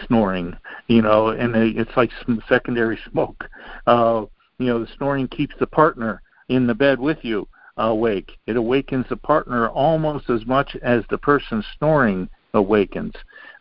snoring? 0.07 0.55
You 0.87 1.01
know, 1.01 1.29
and 1.29 1.55
it's 1.55 1.95
like 1.95 2.11
some 2.25 2.41
secondary 2.47 2.99
smoke. 3.09 3.49
Uh, 3.87 4.25
you 4.57 4.67
know, 4.67 4.79
the 4.79 4.91
snoring 4.97 5.27
keeps 5.27 5.55
the 5.59 5.67
partner 5.67 6.21
in 6.49 6.67
the 6.67 6.75
bed 6.75 6.99
with 6.99 7.17
you 7.23 7.47
awake. 7.77 8.31
It 8.47 8.55
awakens 8.55 9.05
the 9.09 9.17
partner 9.17 9.67
almost 9.69 10.29
as 10.29 10.45
much 10.45 10.75
as 10.81 11.03
the 11.09 11.17
person 11.17 11.63
snoring 11.77 12.29
awakens 12.53 13.13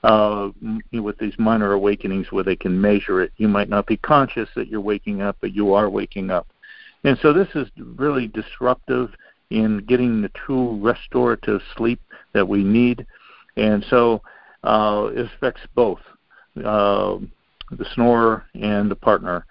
uh, 0.05 0.51
with 0.93 1.19
these 1.19 1.35
minor 1.39 1.73
awakenings 1.73 2.31
where 2.31 2.45
they 2.45 2.57
can 2.57 2.81
measure 2.81 3.23
it. 3.23 3.33
You 3.39 3.49
might 3.49 3.69
not 3.69 3.87
be 3.87 3.97
conscious 3.97 4.49
that 4.55 4.69
you're 4.69 4.81
waking 4.81 5.23
up, 5.23 5.37
but 5.41 5.55
you 5.55 5.75
are 5.75 5.91
waking 5.91 6.31
up. 6.31 6.47
And 7.03 7.19
so 7.21 7.33
this 7.33 7.49
is 7.55 7.69
really 7.77 8.29
disruptive 8.29 9.11
in 9.51 9.79
getting 9.79 10.23
the 10.23 10.31
true 10.31 10.79
restorative 10.81 11.61
sleep 11.77 12.01
that 12.33 12.49
we 12.49 12.63
need. 12.63 13.07
And 13.57 13.85
so 13.89 14.23
uh, 14.63 15.09
it 15.15 15.27
affects 15.37 15.63
both 15.75 16.01
uh, 16.59 17.19
the 17.71 17.87
snorer 17.95 18.45
and 18.55 18.91
the 18.91 18.97
partner. 18.97 19.47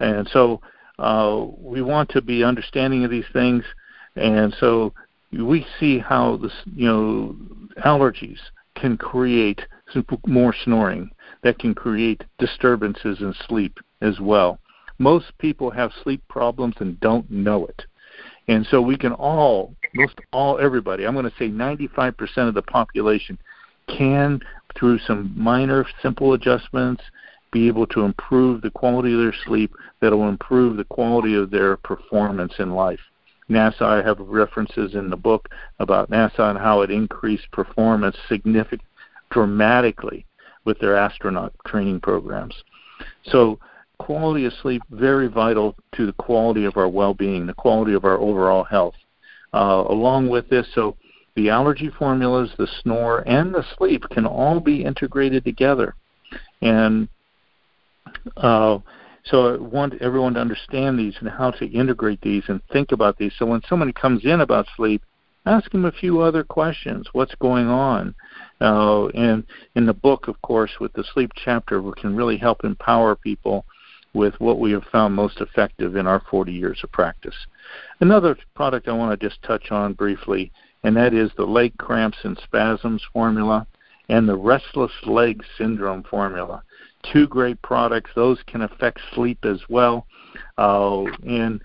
And 0.00 0.28
so 0.32 0.60
uh, 0.98 1.46
we 1.58 1.82
want 1.82 2.10
to 2.10 2.22
be 2.22 2.44
understanding 2.44 3.04
of 3.04 3.10
these 3.10 3.24
things. 3.32 3.64
And 4.16 4.54
so 4.58 4.92
we 5.32 5.66
see 5.80 5.98
how 5.98 6.36
this, 6.36 6.52
you 6.74 6.86
know, 6.86 7.36
allergies 7.84 8.38
can 8.76 8.96
create 8.96 9.60
more 10.26 10.54
snoring 10.64 11.10
that 11.42 11.58
can 11.58 11.74
create 11.74 12.22
disturbances 12.38 13.20
in 13.20 13.34
sleep 13.46 13.78
as 14.00 14.18
well. 14.20 14.58
Most 14.98 15.36
people 15.38 15.70
have 15.70 15.92
sleep 16.02 16.22
problems 16.28 16.74
and 16.78 16.98
don't 17.00 17.30
know 17.30 17.66
it. 17.66 17.82
And 18.48 18.66
so 18.70 18.80
we 18.80 18.96
can 18.96 19.12
all, 19.12 19.74
most 19.94 20.18
all, 20.32 20.58
everybody, 20.58 21.06
I'm 21.06 21.14
going 21.14 21.24
to 21.24 21.36
say 21.38 21.48
95% 21.48 22.48
of 22.48 22.54
the 22.54 22.62
population 22.62 23.38
can, 23.88 24.40
through 24.76 24.98
some 25.00 25.32
minor, 25.36 25.86
simple 26.02 26.32
adjustments, 26.32 27.02
be 27.52 27.68
able 27.68 27.86
to 27.86 28.02
improve 28.02 28.60
the 28.62 28.70
quality 28.70 29.12
of 29.12 29.20
their 29.20 29.34
sleep 29.46 29.72
that 30.00 30.10
will 30.10 30.28
improve 30.28 30.76
the 30.76 30.84
quality 30.84 31.34
of 31.34 31.50
their 31.50 31.76
performance 31.76 32.54
in 32.58 32.72
life. 32.72 33.00
NASA, 33.48 33.82
I 33.82 34.02
have 34.02 34.18
references 34.18 34.94
in 34.94 35.10
the 35.10 35.16
book 35.16 35.48
about 35.78 36.10
NASA 36.10 36.50
and 36.50 36.58
how 36.58 36.80
it 36.80 36.90
increased 36.90 37.50
performance 37.52 38.16
significantly, 38.28 38.86
dramatically 39.30 40.26
with 40.64 40.78
their 40.78 40.96
astronaut 40.96 41.52
training 41.66 42.00
programs. 42.00 42.54
So 43.26 43.58
quality 43.98 44.46
of 44.46 44.52
sleep 44.62 44.82
very 44.90 45.28
vital 45.28 45.76
to 45.96 46.06
the 46.06 46.12
quality 46.14 46.64
of 46.64 46.76
our 46.76 46.88
well-being, 46.88 47.46
the 47.46 47.54
quality 47.54 47.92
of 47.92 48.04
our 48.04 48.18
overall 48.18 48.64
health. 48.64 48.94
Uh, 49.54 49.84
along 49.88 50.28
with 50.28 50.48
this, 50.48 50.66
so 50.74 50.96
the 51.36 51.48
allergy 51.48 51.88
formulas, 51.96 52.50
the 52.58 52.66
snore, 52.82 53.20
and 53.20 53.54
the 53.54 53.64
sleep 53.78 54.02
can 54.10 54.26
all 54.26 54.58
be 54.58 54.84
integrated 54.84 55.44
together. 55.44 55.94
And 56.60 57.06
uh, 58.36 58.78
so 59.24 59.54
I 59.54 59.56
want 59.58 59.94
everyone 60.02 60.34
to 60.34 60.40
understand 60.40 60.98
these 60.98 61.14
and 61.20 61.28
how 61.28 61.52
to 61.52 61.66
integrate 61.66 62.20
these 62.20 62.42
and 62.48 62.60
think 62.72 62.90
about 62.90 63.16
these. 63.16 63.32
So 63.38 63.46
when 63.46 63.62
somebody 63.68 63.92
comes 63.92 64.24
in 64.24 64.40
about 64.40 64.66
sleep, 64.76 65.02
ask 65.46 65.70
them 65.70 65.84
a 65.84 65.92
few 65.92 66.20
other 66.20 66.42
questions. 66.42 67.06
What's 67.12 67.36
going 67.36 67.68
on? 67.68 68.12
Uh, 68.60 69.06
and 69.08 69.44
in 69.76 69.86
the 69.86 69.94
book, 69.94 70.26
of 70.26 70.40
course, 70.42 70.72
with 70.80 70.92
the 70.94 71.04
sleep 71.14 71.30
chapter, 71.44 71.80
we 71.80 71.92
can 71.92 72.16
really 72.16 72.38
help 72.38 72.64
empower 72.64 73.14
people 73.14 73.64
with 74.14 74.34
what 74.40 74.58
we 74.58 74.70
have 74.72 74.84
found 74.84 75.14
most 75.14 75.40
effective 75.40 75.96
in 75.96 76.06
our 76.06 76.22
40 76.30 76.52
years 76.52 76.80
of 76.82 76.92
practice. 76.92 77.34
Another 78.00 78.36
product 78.54 78.88
I 78.88 78.92
want 78.92 79.18
to 79.18 79.28
just 79.28 79.42
touch 79.42 79.70
on 79.70 79.92
briefly, 79.92 80.52
and 80.84 80.96
that 80.96 81.12
is 81.12 81.30
the 81.36 81.44
leg 81.44 81.76
cramps 81.78 82.18
and 82.22 82.38
spasms 82.44 83.02
formula 83.12 83.66
and 84.08 84.28
the 84.28 84.36
restless 84.36 84.92
leg 85.04 85.42
syndrome 85.58 86.04
formula. 86.04 86.62
Two 87.12 87.26
great 87.26 87.60
products. 87.62 88.10
Those 88.14 88.38
can 88.46 88.62
affect 88.62 89.00
sleep 89.14 89.44
as 89.44 89.60
well. 89.68 90.06
Uh, 90.56 91.04
and 91.26 91.60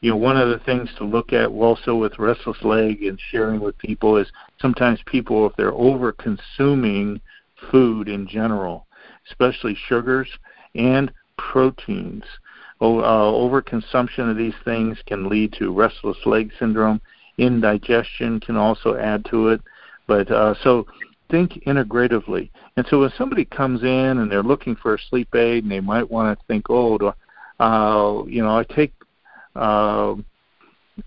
you 0.00 0.10
know, 0.10 0.16
one 0.16 0.36
of 0.36 0.50
the 0.50 0.58
things 0.58 0.90
to 0.98 1.04
look 1.04 1.32
at 1.32 1.48
also 1.48 1.96
with 1.96 2.18
restless 2.18 2.62
leg 2.62 3.02
and 3.04 3.18
sharing 3.30 3.60
with 3.60 3.78
people 3.78 4.18
is 4.18 4.30
sometimes 4.60 5.00
people, 5.06 5.46
if 5.46 5.56
they're 5.56 5.72
over 5.72 6.12
consuming 6.12 7.20
food 7.70 8.08
in 8.08 8.28
general, 8.28 8.86
especially 9.30 9.74
sugars 9.88 10.28
and 10.74 11.10
proteins, 11.36 12.24
uh, 12.80 12.84
overconsumption 12.84 14.30
of 14.30 14.36
these 14.36 14.54
things 14.64 14.98
can 15.06 15.28
lead 15.28 15.52
to 15.54 15.72
restless 15.72 16.18
leg 16.26 16.50
syndrome. 16.58 17.00
Indigestion 17.38 18.40
can 18.40 18.56
also 18.56 18.96
add 18.96 19.24
to 19.30 19.48
it. 19.48 19.60
But 20.06 20.30
uh, 20.30 20.54
so 20.62 20.86
think 21.30 21.62
integratively. 21.66 22.50
And 22.76 22.86
so 22.88 23.00
when 23.00 23.12
somebody 23.16 23.44
comes 23.44 23.82
in 23.82 24.18
and 24.18 24.30
they're 24.30 24.42
looking 24.42 24.76
for 24.76 24.94
a 24.94 24.98
sleep 25.10 25.34
aid, 25.34 25.64
and 25.64 25.72
they 25.72 25.80
might 25.80 26.10
want 26.10 26.38
to 26.38 26.44
think, 26.46 26.66
oh, 26.68 26.98
do, 26.98 27.12
uh, 27.60 28.24
you 28.26 28.42
know, 28.42 28.58
I 28.58 28.64
take 28.64 28.92
uh, 29.56 30.14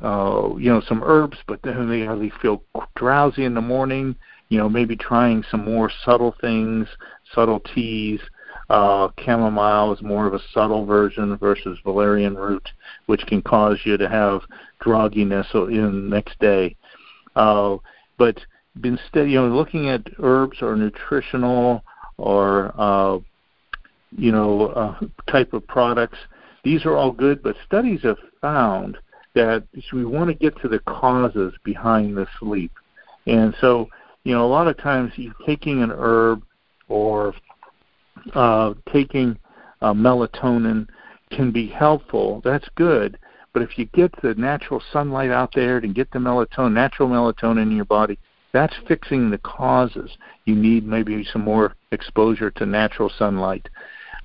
uh, 0.02 0.50
you 0.58 0.70
know, 0.70 0.82
some 0.88 1.02
herbs, 1.04 1.38
but 1.48 1.62
then 1.64 1.90
they, 1.90 2.06
they 2.06 2.32
feel 2.42 2.64
drowsy 2.96 3.46
in 3.46 3.54
the 3.54 3.62
morning. 3.62 4.16
You 4.50 4.58
know, 4.58 4.70
maybe 4.70 4.96
trying 4.96 5.44
some 5.50 5.66
more 5.66 5.92
subtle 6.06 6.36
things, 6.40 6.88
subtle 7.34 7.60
teas. 7.60 8.22
Uh, 8.70 9.08
chamomile 9.24 9.94
is 9.94 10.02
more 10.02 10.28
of 10.28 10.34
a 10.34 10.42
subtle 10.54 10.86
version 10.86 11.38
versus 11.38 11.80
valerian 11.84 12.36
root, 12.36 12.70
which 13.06 13.26
can 13.26 13.42
cause 13.42 13.80
you 13.86 13.96
to 13.98 14.10
have 14.10 14.42
grogginess 14.82 15.54
in 15.54 16.10
the 16.10 16.16
next 16.16 16.38
day. 16.40 16.76
Uh, 17.36 17.78
but 18.18 18.38
instead, 18.84 19.30
you 19.30 19.40
know, 19.40 19.48
looking 19.48 19.90
at 19.90 20.06
herbs 20.20 20.58
or 20.62 20.76
nutritional 20.76 21.82
or 22.18 22.74
uh, 22.78 23.18
you 24.18 24.32
know 24.32 24.68
uh, 24.68 25.00
type 25.32 25.54
of 25.54 25.66
products, 25.68 26.18
these 26.64 26.86
are 26.86 26.96
all 26.96 27.12
good. 27.12 27.42
But 27.42 27.56
studies 27.66 28.02
have 28.04 28.18
found 28.42 28.98
that 29.38 29.64
we 29.94 30.04
want 30.04 30.30
to 30.30 30.34
get 30.34 30.60
to 30.62 30.68
the 30.68 30.80
causes 30.80 31.54
behind 31.64 32.18
the 32.18 32.28
sleep. 32.40 32.72
And 33.28 33.56
so, 33.62 33.88
you 34.24 34.34
know, 34.34 34.44
a 34.44 34.48
lot 34.48 34.68
of 34.68 34.78
times 34.78 35.12
you're 35.16 35.34
taking 35.46 35.84
an 35.84 35.92
herb 35.92 36.42
or 36.88 37.36
uh, 38.34 38.74
taking 38.92 39.38
uh, 39.82 39.94
melatonin 39.94 40.88
can 41.32 41.52
be 41.52 41.68
helpful. 41.68 42.42
That's 42.44 42.68
good. 42.76 43.18
But 43.54 43.62
if 43.64 43.78
you 43.78 43.86
get 43.86 44.14
the 44.22 44.36
natural 44.36 44.82
sunlight 44.94 45.32
out 45.32 45.52
there 45.56 45.78
and 45.78 45.96
get 45.96 46.12
the 46.12 46.20
melatonin, 46.20 46.74
natural 46.74 47.10
melatonin 47.10 47.64
in 47.64 47.76
your 47.76 47.86
body, 47.86 48.20
that's 48.54 48.76
fixing 48.88 49.30
the 49.30 49.38
causes. 49.40 50.18
You 50.46 50.56
need 50.56 50.86
maybe 50.86 51.24
some 51.32 51.44
more 51.44 51.76
exposure 51.92 52.52
to 52.52 52.66
natural 52.66 53.12
sunlight. 53.18 53.68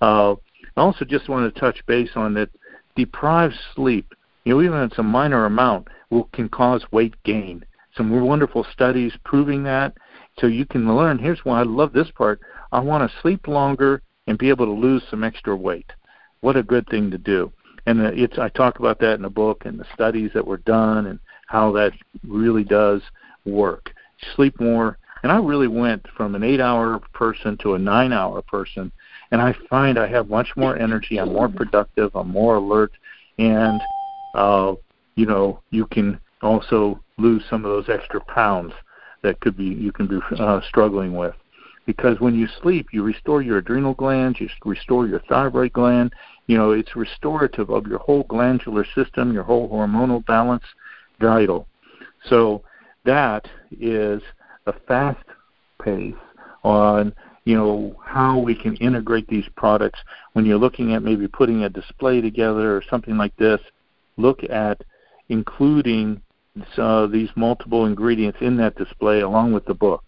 Uh, 0.01 0.35
I 0.77 0.81
also 0.81 1.05
just 1.05 1.29
want 1.29 1.53
to 1.53 1.61
touch 1.61 1.85
base 1.87 2.11
on 2.15 2.35
that 2.35 2.51
deprived 2.97 3.55
sleep, 3.75 4.15
you 4.45 4.55
know, 4.55 4.63
even 4.63 4.79
if 4.79 4.91
it's 4.91 4.99
a 4.99 5.03
minor 5.03 5.45
amount, 5.45 5.89
will, 6.11 6.29
can 6.33 6.49
cause 6.49 6.85
weight 6.93 7.15
gain. 7.25 7.65
Some 7.97 8.11
wonderful 8.25 8.67
studies 8.73 9.13
proving 9.25 9.63
that. 9.65 9.95
So 10.39 10.47
you 10.47 10.65
can 10.67 10.95
learn. 10.97 11.19
Here's 11.19 11.45
why 11.45 11.61
I 11.61 11.65
love 11.65 11.93
this 11.93 12.11
part. 12.11 12.41
I 12.73 12.81
want 12.81 13.09
to 13.09 13.21
sleep 13.21 13.47
longer 13.47 14.03
and 14.27 14.39
be 14.39 14.49
able 14.49 14.67
to 14.67 14.73
lose 14.73 15.03
some 15.11 15.25
extra 15.25 15.55
weight. 15.55 15.93
What 16.41 16.57
a 16.57 16.63
good 16.63 16.87
thing 16.89 17.11
to 17.11 17.19
do. 17.19 17.53
And 17.87 18.01
it's 18.01 18.39
I 18.39 18.49
talk 18.49 18.79
about 18.79 19.01
that 19.01 19.15
in 19.15 19.23
the 19.23 19.31
book 19.31 19.63
and 19.65 19.79
the 19.79 19.87
studies 19.95 20.31
that 20.35 20.47
were 20.47 20.59
done 20.59 21.07
and 21.07 21.19
how 21.47 21.73
that 21.73 21.93
really 22.27 22.65
does 22.65 23.03
work. 23.45 23.93
Sleep 24.37 24.59
more. 24.61 24.99
And 25.23 25.31
I 25.31 25.39
really 25.39 25.69
went 25.69 26.07
from 26.17 26.35
an 26.35 26.43
eight 26.43 26.61
hour 26.61 27.01
person 27.13 27.57
to 27.59 27.75
a 27.75 27.79
nine 27.79 28.13
hour 28.13 28.43
person 28.43 28.93
and 29.33 29.41
I 29.41 29.55
find 29.69 29.99
I 29.99 30.07
have 30.09 30.29
much 30.29 30.51
more 30.57 30.79
energy. 30.79 31.19
I'm 31.19 31.33
more 31.33 31.49
productive. 31.49 32.15
I'm 32.15 32.29
more 32.29 32.57
alert, 32.57 32.93
and 33.39 33.81
uh, 34.35 34.75
you 35.17 35.27
know 35.27 35.61
you 35.71 35.87
can 35.87 36.21
also 36.43 37.01
lose 37.17 37.43
some 37.49 37.65
of 37.65 37.71
those 37.71 37.89
extra 37.89 38.21
pounds 38.21 38.75
that 39.23 39.41
could 39.41 39.57
be 39.57 39.65
you 39.65 39.93
can 39.93 40.07
be 40.07 40.19
uh, 40.39 40.61
struggling 40.69 41.17
with. 41.17 41.35
Because 41.85 42.21
when 42.21 42.35
you 42.35 42.47
sleep, 42.63 42.89
you 42.93 43.03
restore 43.03 43.43
your 43.43 43.59
adrenal 43.59 43.95
glands, 43.95 44.41
you 44.41 44.49
restore 44.65 45.07
your 45.07 45.21
thyroid 45.29 45.73
gland. 45.73 46.13
You 46.47 46.57
know 46.57 46.73
it's 46.73 46.97
restorative 46.97 47.71
of 47.71 47.87
your 47.87 47.99
whole 47.99 48.25
glandular 48.25 48.87
system, 48.95 49.33
your 49.33 49.43
whole 49.43 49.69
hormonal 49.69 50.25
balance, 50.27 50.65
vital. 51.21 51.67
So 52.29 52.63
that 53.05 53.49
is 53.81 54.23
a 54.67 54.73
fast 54.87 55.25
pace 55.83 56.15
on 56.63 57.13
you 57.45 57.57
know 57.57 57.97
how 58.05 58.39
we 58.39 58.55
can 58.55 58.77
integrate 58.77 59.27
these 59.27 59.49
products 59.57 59.99
when 60.35 60.45
you're 60.45 60.59
looking 60.59 60.95
at 60.95 61.03
maybe 61.03 61.27
putting 61.27 61.65
a 61.65 61.69
display 61.69 62.21
together 62.21 62.77
or 62.77 62.83
something 62.89 63.17
like 63.17 63.35
this 63.37 63.61
look 64.17 64.45
at 64.45 64.81
including 65.29 66.21
uh, 66.77 67.07
these 67.07 67.31
multiple 67.37 67.87
ingredients 67.87 68.39
in 68.41 68.57
that 68.59 68.77
display 68.77 69.21
along 69.21 69.53
with 69.53 69.65
the 69.65 69.75
book. 69.75 70.03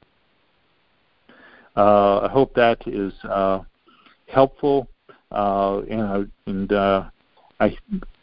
Uh, 1.77 2.21
I 2.21 2.29
hope 2.29 2.55
that 2.55 2.87
is 2.87 3.13
uh, 3.25 3.61
helpful 4.29 4.89
uh, 5.33 5.81
and, 5.91 6.31
and 6.47 6.73
uh, 6.73 7.05
I 7.59 7.77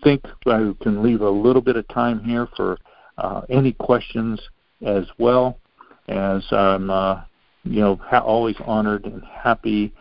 think 0.04 0.26
I 0.46 0.74
can 0.82 1.04
leave 1.04 1.22
a 1.22 1.30
little 1.30 1.62
bit 1.62 1.76
of 1.76 1.88
time 1.90 2.24
here 2.24 2.48
for 2.56 2.78
uh, 3.18 3.42
any 3.50 3.74
questions 3.74 4.40
as 4.86 5.06
well 5.18 5.58
as 6.08 6.44
I'm 6.52 6.90
you 7.64 7.82
know, 7.82 7.96
ha- 7.98 8.20
always 8.20 8.56
honored 8.66 9.06
and 9.06 9.24
happy 9.24 9.94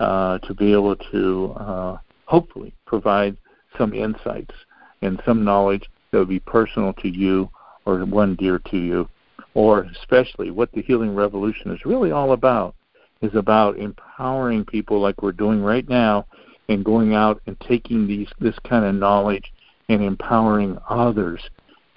to 0.00 0.54
be 0.58 0.72
able 0.72 0.96
to 0.96 1.98
hopefully 2.24 2.74
provide 2.86 3.36
some 3.78 3.94
insights 3.94 4.54
and 5.02 5.22
some 5.24 5.44
knowledge 5.44 5.84
that 6.10 6.18
would 6.18 6.28
be 6.28 6.40
personal 6.40 6.92
to 6.94 7.08
you 7.08 7.48
or 7.86 8.04
one 8.04 8.34
dear 8.34 8.58
to 8.70 8.76
you, 8.76 9.08
or 9.54 9.88
especially 9.98 10.50
what 10.50 10.70
the 10.72 10.82
healing 10.82 11.14
revolution 11.14 11.70
is 11.70 11.86
really 11.86 12.10
all 12.10 12.32
about 12.32 12.74
is 13.22 13.34
about 13.34 13.78
empowering 13.78 14.64
people 14.64 15.00
like 15.00 15.22
we're 15.22 15.32
doing 15.32 15.62
right 15.62 15.88
now 15.88 16.26
and 16.68 16.84
going 16.84 17.14
out 17.14 17.40
and 17.46 17.58
taking 17.60 18.06
these 18.06 18.28
this 18.40 18.58
kind 18.68 18.84
of 18.84 18.94
knowledge 18.94 19.52
and 19.88 20.02
empowering 20.02 20.76
others 20.88 21.40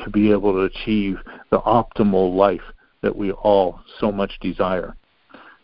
to 0.04 0.10
be 0.10 0.32
able 0.32 0.54
to 0.54 0.62
achieve 0.62 1.18
the 1.50 1.60
optimal 1.60 2.34
life 2.34 2.62
that 3.02 3.16
we 3.16 3.32
all 3.32 3.80
so 4.00 4.12
much 4.12 4.40
desire. 4.40 4.96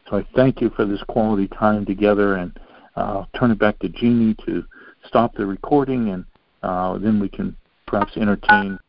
So 0.10 0.18
I 0.18 0.26
thank 0.36 0.62
you 0.62 0.70
for 0.76 0.86
this 0.86 1.02
quality 1.08 1.48
time 1.48 1.86
together, 1.86 2.36
and 2.36 2.58
I'll 2.96 3.30
turn 3.38 3.52
it 3.52 3.60
back 3.60 3.80
to 3.80 3.90
Jeanie 3.90 4.36
to 4.46 4.64
stop 5.08 5.36
the 5.36 5.46
recording, 5.46 6.10
and 6.10 6.26
uh, 6.64 6.98
then 6.98 7.20
we 7.20 7.30
can 7.30 7.56
perhaps 7.88 8.18
entertain 8.18 8.80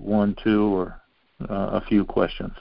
one, 0.00 0.36
two, 0.42 0.64
or 0.64 1.00
uh, 1.48 1.80
a 1.80 1.84
few 1.88 2.04
questions. 2.04 2.54